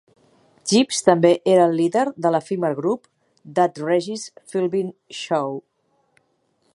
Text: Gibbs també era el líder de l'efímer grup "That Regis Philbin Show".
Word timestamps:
Gibbs 0.69 1.01
també 1.09 1.29
era 1.55 1.67
el 1.71 1.75
líder 1.81 2.05
de 2.27 2.31
l'efímer 2.35 2.71
grup 2.81 3.05
"That 3.59 3.77
Regis 3.89 4.27
Philbin 4.53 4.93
Show". 5.19 5.55